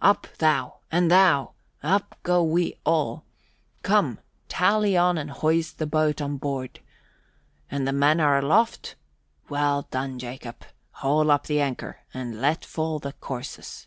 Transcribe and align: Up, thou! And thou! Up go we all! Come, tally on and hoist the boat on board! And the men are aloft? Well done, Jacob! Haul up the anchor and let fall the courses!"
Up, 0.00 0.26
thou! 0.38 0.78
And 0.90 1.10
thou! 1.10 1.52
Up 1.82 2.16
go 2.22 2.42
we 2.42 2.78
all! 2.82 3.26
Come, 3.82 4.20
tally 4.48 4.96
on 4.96 5.18
and 5.18 5.30
hoist 5.30 5.76
the 5.76 5.86
boat 5.86 6.22
on 6.22 6.38
board! 6.38 6.80
And 7.70 7.86
the 7.86 7.92
men 7.92 8.18
are 8.18 8.38
aloft? 8.38 8.96
Well 9.50 9.82
done, 9.90 10.18
Jacob! 10.18 10.64
Haul 10.92 11.30
up 11.30 11.44
the 11.46 11.60
anchor 11.60 11.98
and 12.14 12.40
let 12.40 12.64
fall 12.64 13.00
the 13.00 13.12
courses!" 13.12 13.86